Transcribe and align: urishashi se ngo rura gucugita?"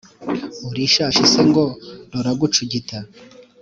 urishashi 0.69 1.23
se 1.31 1.41
ngo 1.47 1.63
rura 2.11 2.31
gucugita?" 2.39 2.97